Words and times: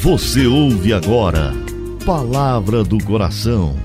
Você 0.00 0.46
ouve 0.46 0.92
agora 0.92 1.52
Palavra 2.06 2.84
do 2.84 3.02
Coração. 3.04 3.76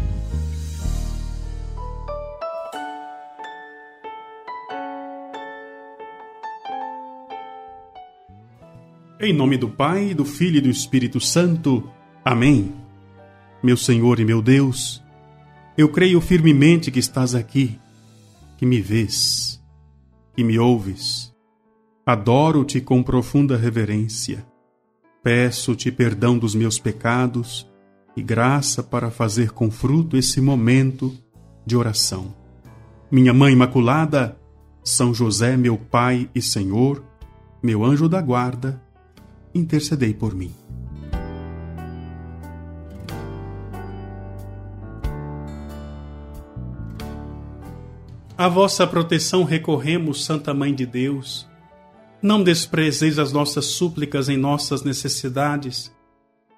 Em 9.20 9.34
nome 9.34 9.57
do 9.57 9.68
Pai, 9.68 10.13
do 10.13 10.23
Filho 10.23 10.60
e 10.60 10.62
do 10.62 10.70
Espírito 10.70 11.20
Santo. 11.20 11.90
Amém. 12.24 12.72
Meu 13.64 13.76
Senhor 13.76 14.20
e 14.20 14.24
meu 14.24 14.40
Deus, 14.40 15.04
eu 15.76 15.90
creio 15.90 16.22
firmemente 16.22 16.91
que 16.91 17.00
estás 17.00 17.34
aqui, 17.34 17.80
que 18.59 18.68
me 18.68 18.80
vês, 18.80 19.59
que 20.36 20.44
me 20.44 20.59
ouves. 20.59 21.34
Adoro-te 22.05 22.80
com 22.80 23.02
profunda 23.02 23.58
reverência. 23.58 24.52
Peço-te 25.23 25.90
perdão 25.90 26.38
dos 26.38 26.53
meus 26.53 26.77
pecados 26.77 27.66
e 28.16 28.21
graça 28.21 28.84
para 28.84 29.09
fazer 29.09 29.52
com 29.52 29.71
fruto 29.71 30.17
esse 30.17 30.41
momento 30.41 31.17
de 31.65 31.77
oração. 31.77 32.35
Minha 33.09 33.34
Mãe 33.34 33.53
Imaculada, 33.53 34.38
São 34.84 35.13
José, 35.13 35.55
meu 35.55 35.77
Pai 35.77 36.29
e 36.35 36.41
Senhor, 36.41 37.01
meu 37.62 37.85
anjo 37.85 38.09
da 38.09 38.21
guarda, 38.21 38.84
intercedei 39.55 40.13
por 40.13 40.35
mim. 40.35 40.53
A 48.37 48.49
vossa 48.49 48.85
proteção 48.85 49.45
recorremos, 49.45 50.26
Santa 50.26 50.53
Mãe 50.53 50.76
de 50.76 50.85
Deus. 50.85 51.48
Não 52.23 52.41
desprezeis 52.41 53.20
as 53.20 53.34
nossas 53.34 53.66
súplicas 53.66 54.30
em 54.30 54.38
nossas 54.38 54.82
necessidades, 54.82 55.94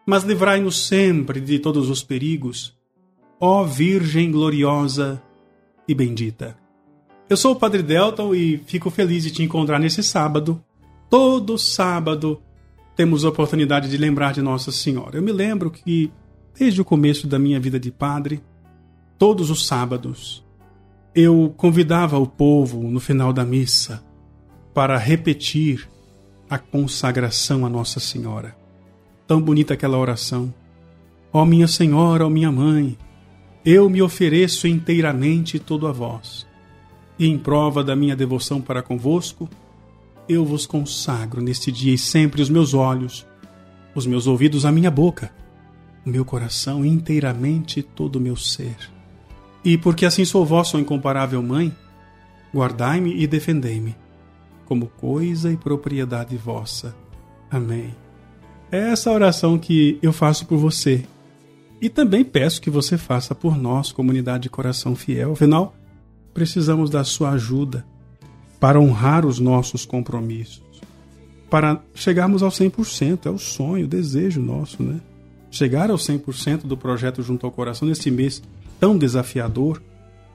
mas 0.06 0.24
livrai-nos 0.24 0.78
sempre 0.86 1.42
de 1.42 1.58
todos 1.58 1.90
os 1.90 2.04
perigos. 2.04 2.78
Ó 3.40 3.64
Virgem 3.64 4.32
gloriosa 4.32 5.20
e 5.88 5.96
bendita. 5.96 6.56
Eu 7.28 7.36
sou 7.36 7.54
o 7.54 7.56
Padre 7.56 7.82
Delton 7.82 8.36
e 8.36 8.60
fico 8.60 8.92
feliz 8.92 9.24
de 9.24 9.32
te 9.32 9.42
encontrar 9.42 9.80
nesse 9.80 10.04
sábado. 10.04 10.64
Todo 11.10 11.58
sábado 11.58 12.40
temos 12.96 13.26
a 13.26 13.30
oportunidade 13.30 13.90
de 13.90 13.98
lembrar 13.98 14.34
de 14.34 14.44
Nossa 14.44 14.72
Senhora. 14.72 15.18
Eu 15.18 15.24
me 15.24 15.32
lembro 15.32 15.72
que, 15.72 16.12
desde 16.56 16.80
o 16.80 16.86
começo 16.86 17.26
da 17.26 17.40
minha 17.40 17.60
vida 17.60 17.80
de 17.80 17.92
padre, 17.92 18.40
todos 19.18 19.50
os 19.50 19.66
sábados, 19.66 20.46
eu 21.16 21.52
convidava 21.58 22.20
o 22.20 22.28
povo 22.28 22.84
no 22.84 23.00
final 23.00 23.34
da 23.34 23.44
missa 23.44 24.04
para 24.76 24.98
repetir 24.98 25.88
a 26.50 26.58
consagração 26.60 27.66
a 27.66 27.70
Nossa 27.70 27.98
Senhora. 28.02 28.58
Tão 29.26 29.42
bonita 29.42 29.74
aquela 29.74 29.98
oração. 29.98 30.54
Ó 31.32 31.42
oh, 31.42 31.46
minha 31.46 31.66
Senhora, 31.66 32.26
ó 32.26 32.28
oh, 32.28 32.30
minha 32.30 32.52
Mãe, 32.52 32.98
eu 33.64 33.90
me 33.90 34.02
ofereço 34.02 34.68
inteiramente 34.68 35.60
todo 35.60 35.88
a 35.88 35.94
vós. 35.94 36.46
E 37.18 37.26
em 37.26 37.38
prova 37.38 37.86
da 37.86 37.96
minha 37.96 38.18
devoção 38.18 38.60
para 38.60 38.84
convosco, 38.84 39.50
eu 40.28 40.44
vos 40.44 40.68
consagro 40.68 41.42
neste 41.42 41.72
dia 41.72 41.94
e 41.94 41.98
sempre 41.98 42.42
os 42.42 42.50
meus 42.50 42.74
olhos, 42.74 43.26
os 43.96 44.06
meus 44.06 44.28
ouvidos, 44.28 44.66
a 44.66 44.74
minha 44.74 44.92
boca, 44.92 45.32
o 46.06 46.10
meu 46.10 46.26
coração 46.26 46.86
inteiramente 46.86 47.82
todo 47.82 48.18
o 48.18 48.22
meu 48.22 48.36
ser. 48.36 48.76
E 49.64 49.78
porque 49.78 50.06
assim 50.06 50.26
sou 50.26 50.46
vossa 50.46 50.78
incomparável 50.78 51.42
mãe, 51.42 51.74
guardai-me 52.54 53.16
e 53.16 53.26
defendei-me, 53.26 53.96
como 54.66 54.88
coisa 54.88 55.52
e 55.52 55.58
propriedade 55.58 56.36
vossa. 56.36 56.96
Amém. 57.50 57.96
É 58.72 58.92
essa 58.92 59.12
oração 59.12 59.58
que 59.58 59.98
eu 60.02 60.12
faço 60.12 60.46
por 60.46 60.58
você. 60.58 61.06
E 61.82 61.90
também 61.90 62.24
peço 62.24 62.62
que 62.62 62.70
você 62.70 62.98
faça 62.98 63.36
por 63.36 63.58
nós, 63.58 63.92
comunidade 63.92 64.44
de 64.44 64.50
coração 64.50 64.96
fiel. 64.96 65.34
Afinal, 65.34 65.76
precisamos 66.34 66.90
da 66.90 67.04
sua 67.04 67.32
ajuda 67.32 67.86
para 68.60 68.80
honrar 68.80 69.26
os 69.26 69.40
nossos 69.40 69.86
compromissos, 69.86 70.64
para 71.50 71.82
chegarmos 71.94 72.42
ao 72.42 72.50
100%. 72.50 73.28
É 73.28 73.30
o 73.30 73.38
sonho, 73.38 73.86
o 73.86 73.90
desejo 73.90 74.42
nosso, 74.42 74.82
né? 74.82 75.00
Chegar 75.52 75.90
ao 75.92 75.98
100% 75.98 76.64
do 76.64 76.76
projeto 76.76 77.22
Junto 77.22 77.46
ao 77.46 77.52
Coração 77.52 77.88
neste 77.88 78.10
mês 78.12 78.42
tão 78.80 78.98
desafiador 78.98 79.82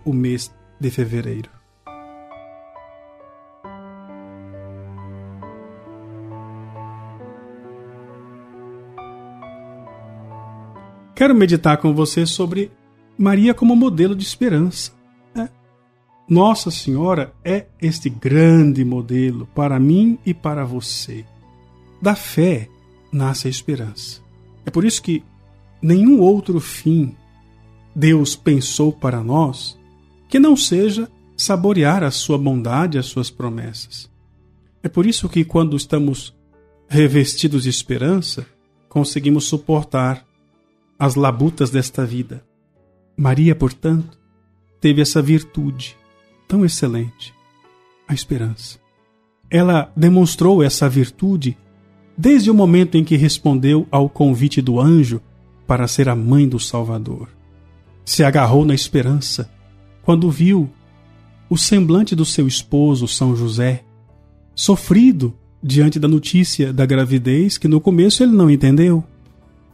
o 0.04 0.12
mês 0.12 0.50
de 0.78 0.91
fevereiro. 0.91 1.59
Quero 11.20 11.34
meditar 11.34 11.76
com 11.76 11.92
você 11.92 12.25
sobre 12.25 12.72
Maria 13.19 13.53
como 13.53 13.76
modelo 13.76 14.16
de 14.16 14.25
esperança. 14.25 14.92
É. 15.36 15.50
Nossa 16.26 16.70
Senhora 16.70 17.34
é 17.44 17.66
este 17.78 18.08
grande 18.08 18.82
modelo 18.86 19.47
para 19.54 19.78
mim 19.78 20.19
e 20.25 20.32
para 20.32 20.64
você. 20.64 21.26
Da 22.00 22.14
fé 22.14 22.70
nasce 23.12 23.48
a 23.48 23.50
esperança. 23.50 24.22
É 24.64 24.70
por 24.70 24.82
isso 24.82 25.03
que 25.03 25.22
nenhum 25.82 26.20
outro 26.20 26.59
fim 26.59 27.14
Deus 27.94 28.34
pensou 28.34 28.91
para 28.91 29.22
nós 29.22 29.78
que 30.26 30.38
não 30.38 30.56
seja 30.56 31.06
saborear 31.36 32.03
a 32.03 32.10
sua 32.10 32.38
bondade, 32.38 32.97
as 32.97 33.04
suas 33.04 33.28
promessas. 33.28 34.10
É 34.82 34.88
por 34.88 35.04
isso 35.04 35.28
que, 35.28 35.44
quando 35.44 35.76
estamos 35.76 36.34
revestidos 36.88 37.64
de 37.64 37.69
esperança, 37.69 38.47
conseguimos 38.88 39.44
suportar 39.44 40.29
as 41.00 41.16
labutas 41.16 41.71
desta 41.71 42.06
vida. 42.06 42.44
Maria, 43.16 43.56
portanto, 43.56 44.16
teve 44.81 45.03
essa 45.03 45.21
virtude 45.21 45.97
tão 46.47 46.65
excelente, 46.65 47.34
a 48.06 48.15
esperança. 48.15 48.78
Ela 49.50 49.91
demonstrou 49.97 50.62
essa 50.62 50.89
virtude 50.89 51.59
desde 52.16 52.50
o 52.50 52.55
momento 52.55 52.97
em 52.97 53.03
que 53.03 53.16
respondeu 53.16 53.89
ao 53.91 54.09
convite 54.09 54.62
do 54.62 54.78
anjo 54.78 55.21
para 55.66 55.89
ser 55.89 56.09
a 56.09 56.15
mãe 56.15 56.49
do 56.49 56.60
Salvador 56.60 57.41
se 58.10 58.25
agarrou 58.25 58.65
na 58.65 58.75
esperança 58.75 59.49
quando 60.03 60.28
viu 60.28 60.69
o 61.49 61.56
semblante 61.56 62.16
do 62.16 62.25
seu 62.25 62.49
esposo, 62.49 63.06
São 63.06 63.37
José, 63.37 63.84
sofrido 64.53 65.33
diante 65.62 65.97
da 65.99 66.09
notícia 66.09 66.72
da 66.72 66.84
gravidez 66.84 67.56
que 67.56 67.69
no 67.69 67.81
começo 67.81 68.21
ele 68.21 68.33
não 68.33 68.50
entendeu. 68.50 69.05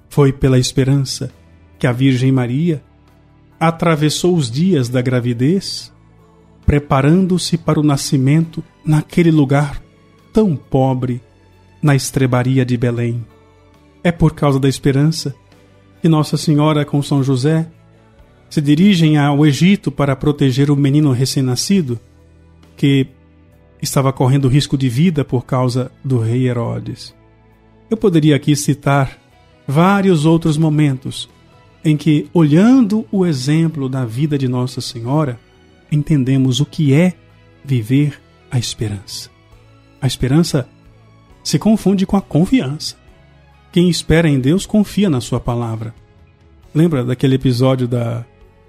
Foi 0.08 0.32
pela 0.32 0.58
esperança 0.58 1.30
que 1.78 1.86
a 1.86 1.92
Virgem 1.92 2.32
Maria 2.32 2.82
atravessou 3.58 4.36
os 4.36 4.50
dias 4.50 4.88
da 4.88 5.00
gravidez, 5.00 5.92
preparando-se 6.64 7.56
para 7.56 7.80
o 7.80 7.82
nascimento 7.82 8.62
naquele 8.84 9.30
lugar 9.30 9.82
tão 10.32 10.56
pobre, 10.56 11.20
na 11.82 11.94
estrebaria 11.94 12.64
de 12.64 12.76
Belém. 12.76 13.24
É 14.02 14.12
por 14.12 14.34
causa 14.34 14.58
da 14.58 14.68
esperança 14.68 15.34
que 16.00 16.08
Nossa 16.08 16.36
Senhora 16.36 16.84
com 16.84 17.02
São 17.02 17.22
José 17.22 17.66
se 18.48 18.60
dirigem 18.60 19.18
ao 19.18 19.44
Egito 19.44 19.90
para 19.90 20.14
proteger 20.14 20.70
o 20.70 20.76
menino 20.76 21.10
recém-nascido, 21.12 21.98
que 22.76 23.08
estava 23.82 24.12
correndo 24.12 24.48
risco 24.48 24.76
de 24.76 24.88
vida 24.88 25.24
por 25.24 25.44
causa 25.44 25.90
do 26.04 26.18
rei 26.18 26.48
Herodes. 26.48 27.14
Eu 27.90 27.96
poderia 27.96 28.36
aqui 28.36 28.54
citar 28.54 29.18
vários 29.66 30.25
outros 30.25 30.56
momentos 30.56 31.28
em 31.84 31.97
que, 31.97 32.28
olhando 32.32 33.06
o 33.12 33.25
exemplo 33.25 33.88
da 33.88 34.04
vida 34.04 34.37
de 34.37 34.49
Nossa 34.49 34.81
Senhora, 34.81 35.38
entendemos 35.91 36.60
o 36.60 36.66
que 36.66 36.93
é 36.93 37.15
viver 37.65 38.21
a 38.50 38.59
esperança. 38.59 39.31
A 40.00 40.06
esperança 40.06 40.69
se 41.44 41.59
confunde 41.59 42.04
com 42.04 42.16
a 42.16 42.22
confiança. 42.22 42.97
Quem 43.72 43.88
espera 43.88 44.28
em 44.28 44.41
Deus 44.41 44.66
confia 44.66 45.09
na 45.09 45.21
Sua 45.21 45.39
palavra. 45.39 45.95
Lembra 46.74 47.04
daquele 47.04 47.36
episódio 47.36 47.86
da 47.86 48.24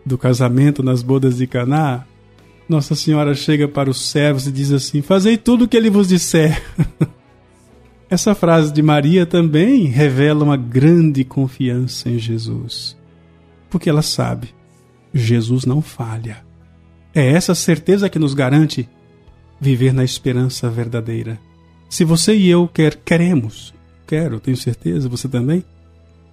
do 0.07 0.17
casamento 0.17 0.81
nas 0.81 1.03
bodas 1.03 1.37
de 1.37 1.45
Caná, 1.45 2.05
Nossa 2.67 2.95
Senhora 2.95 3.35
chega 3.35 3.67
para 3.67 3.89
os 3.89 4.09
servos 4.09 4.47
e 4.47 4.51
diz 4.51 4.71
assim: 4.71 5.01
Fazei 5.01 5.37
tudo 5.37 5.65
o 5.65 5.67
que 5.67 5.75
ele 5.75 5.89
vos 5.89 6.07
disser. 6.07 6.63
Essa 8.09 8.33
frase 8.33 8.71
de 8.71 8.81
Maria 8.81 9.25
também 9.25 9.85
revela 9.85 10.43
uma 10.43 10.55
grande 10.55 11.25
confiança 11.25 12.09
em 12.09 12.17
Jesus, 12.17 12.97
porque 13.69 13.89
ela 13.89 14.01
sabe, 14.01 14.55
Jesus 15.13 15.65
não 15.65 15.81
falha. 15.81 16.45
É 17.13 17.29
essa 17.31 17.53
certeza 17.53 18.09
que 18.09 18.17
nos 18.17 18.33
garante 18.33 18.87
viver 19.59 19.93
na 19.93 20.05
esperança 20.05 20.69
verdadeira. 20.69 21.37
Se 21.89 22.05
você 22.05 22.33
e 22.33 22.47
eu 22.47 22.67
quer, 22.67 22.95
queremos, 22.95 23.73
quero, 24.05 24.39
tenho 24.39 24.55
certeza, 24.55 25.09
você 25.09 25.27
também, 25.27 25.65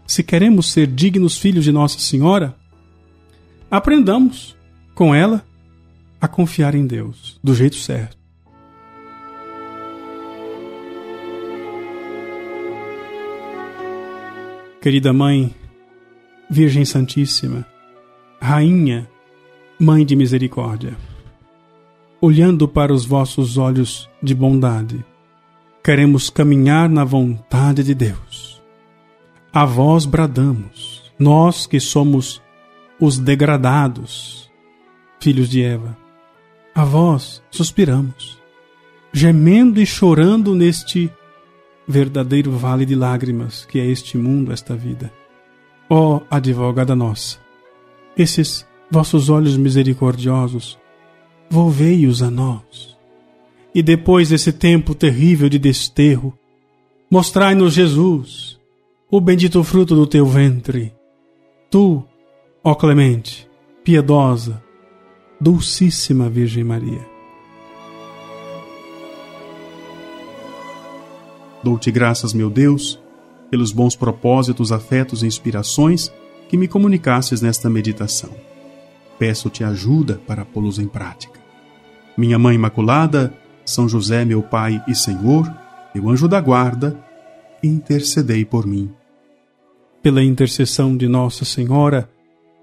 se 0.07 0.23
queremos 0.23 0.71
ser 0.71 0.87
dignos 0.87 1.39
filhos 1.39 1.65
de 1.65 1.73
Nossa 1.73 1.99
Senhora, 1.99 2.55
aprendamos 3.69 4.57
com 4.95 5.13
ela 5.13 5.45
a 6.21 6.29
confiar 6.29 6.77
em 6.77 6.87
Deus 6.87 7.41
do 7.43 7.53
jeito 7.53 7.77
certo. 7.77 8.24
Querida 14.85 15.15
Mãe, 15.15 15.51
Virgem 16.51 16.85
Santíssima, 16.85 17.65
Rainha, 18.39 19.09
Mãe 19.81 20.05
de 20.05 20.15
Misericórdia, 20.15 20.95
olhando 22.21 22.69
para 22.69 22.93
os 22.93 23.07
vossos 23.07 23.57
olhos 23.57 24.11
de 24.23 24.35
bondade, 24.35 25.03
queremos 25.83 26.29
caminhar 26.29 26.91
na 26.91 27.03
vontade 27.03 27.83
de 27.83 27.95
Deus. 27.95 28.63
A 29.51 29.65
vós 29.65 30.05
bradamos, 30.05 31.11
nós 31.19 31.67
que 31.67 31.81
somos 31.81 32.43
os 33.01 33.19
degradados, 33.19 34.51
filhos 35.19 35.49
de 35.49 35.63
Eva. 35.63 35.97
A 36.75 36.85
vós 36.85 37.43
suspiramos, 37.51 38.39
gemendo 39.15 39.81
e 39.81 39.87
chorando 39.87 40.55
neste 40.55 41.11
verdadeiro 41.87 42.51
vale 42.53 42.85
de 42.85 42.95
lágrimas 42.95 43.65
que 43.65 43.79
é 43.79 43.87
este 43.87 44.17
mundo, 44.17 44.53
esta 44.53 44.75
vida. 44.75 45.13
Ó 45.89 46.21
advogada 46.31 46.97
nossa, 46.97 47.39
esses 48.17 48.67
vossos 48.91 49.29
olhos 49.29 49.57
misericordiosos, 49.57 50.79
volvei-os 51.51 52.23
a 52.23 52.31
nós. 52.31 52.97
E 53.75 53.83
depois 53.83 54.29
desse 54.29 54.53
tempo 54.53 54.95
terrível 54.95 55.49
de 55.49 55.59
desterro, 55.59 56.33
mostrai-nos 57.11 57.75
Jesus, 57.75 58.59
o 59.11 59.21
bendito 59.21 59.63
fruto 59.65 59.95
do 59.95 60.07
teu 60.07 60.27
ventre. 60.27 60.93
Tu, 61.71 62.03
ó 62.63 62.75
clemente, 62.75 63.49
piedosa, 63.83 64.63
Dulcíssima 65.41 66.31
Virgem 66.31 66.65
Maria. 66.65 67.14
Dou-te 71.65 71.91
graças, 71.91 72.35
meu 72.35 72.51
Deus, 72.51 73.01
pelos 73.51 73.73
bons 73.73 73.97
propósitos, 73.97 74.71
afetos 74.71 75.23
e 75.23 75.27
inspirações 75.27 76.13
que 76.47 76.59
me 76.59 76.69
comunicastes 76.69 77.41
nesta 77.41 77.71
meditação. 77.71 78.29
Peço-te 79.19 79.65
ajuda 79.65 80.21
para 80.27 80.45
pô-los 80.45 80.79
em 80.79 80.87
prática. 80.87 81.41
Minha 82.19 82.39
Mãe 82.39 82.57
Imaculada, 82.57 83.33
São 83.65 83.89
José, 83.89 84.27
meu 84.27 84.43
Pai 84.43 84.85
e 84.87 84.95
Senhor, 84.95 85.51
meu 85.95 86.11
anjo 86.11 86.29
da 86.29 86.39
guarda, 86.39 87.03
intercedei 87.63 88.45
por 88.45 88.67
mim. 88.67 88.91
Pela 90.03 90.23
intercessão 90.23 90.95
de 90.95 91.09
Nossa 91.09 91.47
Senhora, 91.47 92.11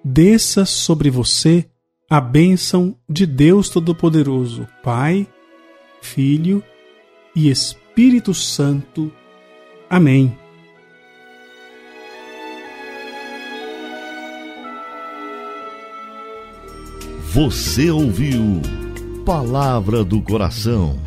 desça 0.06 0.64
sobre 0.64 1.10
você 1.10 1.66
a 2.08 2.22
bênção 2.22 2.96
de 3.10 3.26
Deus 3.26 3.68
Todo-Poderoso, 3.68 4.68
Pai, 4.84 5.28
Filho 6.04 6.64
e 7.36 7.50
Espírito 7.92 8.34
Santo. 8.34 9.12
Amém. 9.90 10.34
Você 17.34 17.92
ouviu 17.92 18.62
Palavra 19.26 20.06
do 20.06 20.22
Coração 20.22 20.98